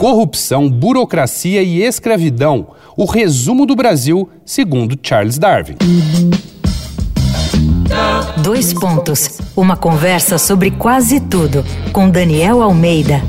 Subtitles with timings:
[0.00, 2.68] Corrupção, burocracia e escravidão.
[2.96, 5.76] O resumo do Brasil, segundo Charles Darwin.
[8.42, 9.38] Dois pontos.
[9.54, 13.20] Uma conversa sobre quase tudo com Daniel Almeida.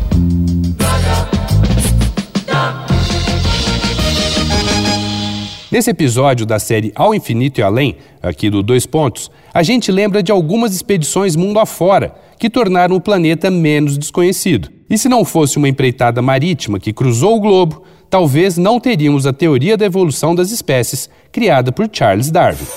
[5.70, 10.24] Nesse episódio da série Ao Infinito e Além, aqui do Dois Pontos, a gente lembra
[10.24, 14.81] de algumas expedições mundo afora que tornaram o planeta menos desconhecido.
[14.92, 19.32] E se não fosse uma empreitada marítima que cruzou o globo, talvez não teríamos a
[19.32, 22.68] teoria da evolução das espécies criada por Charles Darwin.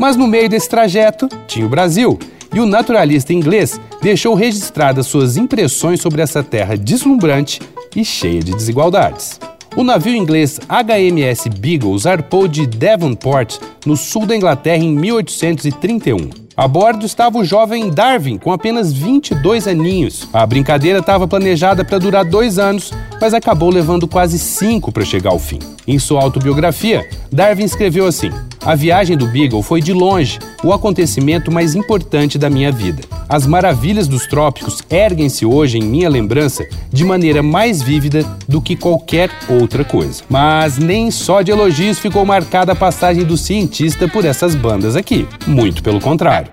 [0.00, 2.18] Mas no meio desse trajeto tinha o Brasil,
[2.52, 7.60] e o naturalista inglês deixou registradas suas impressões sobre essa terra deslumbrante
[7.94, 9.38] e cheia de desigualdades.
[9.76, 16.41] O navio inglês HMS Beagle zarpou de Devonport, no sul da Inglaterra, em 1831.
[16.54, 20.28] A bordo estava o jovem Darwin, com apenas 22 aninhos.
[20.32, 25.30] A brincadeira estava planejada para durar dois anos, mas acabou levando quase cinco para chegar
[25.30, 25.60] ao fim.
[25.86, 31.48] Em sua autobiografia, Darwin escreveu assim: A viagem do Beagle foi de longe o acontecimento
[31.48, 33.04] mais importante da minha vida.
[33.28, 38.74] As maravilhas dos trópicos erguem-se hoje em minha lembrança de maneira mais vívida do que
[38.74, 40.24] qualquer outra coisa.
[40.28, 45.28] Mas nem só de elogios ficou marcada a passagem do cientista por essas bandas aqui.
[45.46, 46.50] Muito pelo contrário.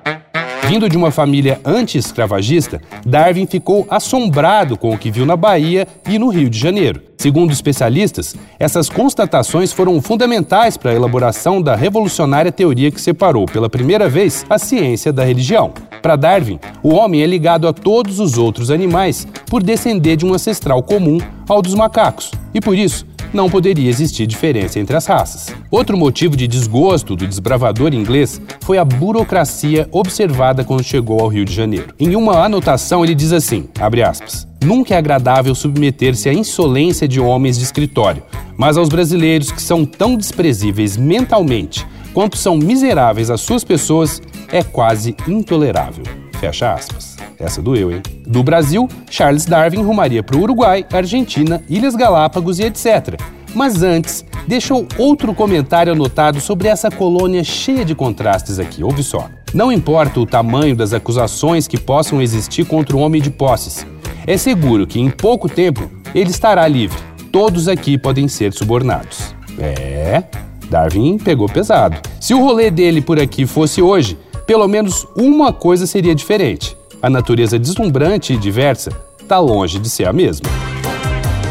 [0.69, 6.19] Vindo de uma família anti-escravagista, Darwin ficou assombrado com o que viu na Bahia e
[6.19, 7.01] no Rio de Janeiro.
[7.17, 13.67] Segundo especialistas, essas constatações foram fundamentais para a elaboração da revolucionária teoria que separou pela
[13.67, 15.73] primeira vez a ciência da religião.
[16.03, 20.35] Para Darwin, o homem é ligado a todos os outros animais por descender de um
[20.35, 21.17] ancestral comum
[21.49, 25.53] ao dos macacos, e por isso não poderia existir diferença entre as raças.
[25.69, 31.45] Outro motivo de desgosto do desbravador inglês foi a burocracia observada quando chegou ao Rio
[31.45, 31.93] de Janeiro.
[31.99, 33.67] Em uma anotação, ele diz assim:
[34.07, 38.23] aspas, Nunca é agradável submeter-se à insolência de homens de escritório,
[38.57, 44.21] mas aos brasileiros que são tão desprezíveis mentalmente quanto são miseráveis as suas pessoas,
[44.51, 46.03] é quase intolerável.
[46.39, 47.08] Fecha aspas.
[47.39, 48.01] Essa doeu, hein?
[48.27, 53.17] Do Brasil, Charles Darwin rumaria para o Uruguai, Argentina, Ilhas Galápagos e etc.
[53.55, 58.83] Mas antes, deixou outro comentário anotado sobre essa colônia cheia de contrastes aqui.
[58.83, 59.29] Ouve só.
[59.53, 63.87] Não importa o tamanho das acusações que possam existir contra o homem de posses,
[64.27, 66.99] é seguro que em pouco tempo ele estará livre.
[67.31, 69.33] Todos aqui podem ser subornados.
[69.57, 70.23] É,
[70.69, 71.97] Darwin pegou pesado.
[72.19, 77.09] Se o rolê dele por aqui fosse hoje, pelo menos uma coisa seria diferente a
[77.09, 80.49] natureza deslumbrante e diversa está longe de ser a mesma.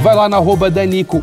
[0.02, 1.22] Vai lá na arroba Danico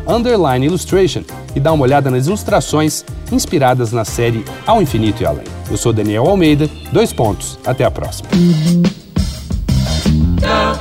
[0.62, 1.22] Illustration
[1.54, 5.44] e dá uma olhada nas ilustrações inspiradas na série Ao Infinito e Além.
[5.70, 8.28] Eu sou Daniel Almeida, dois pontos, até a próxima.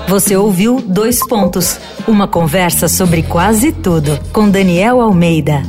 [0.07, 5.63] Você ouviu Dois Pontos, uma conversa sobre quase tudo com Daniel Almeida.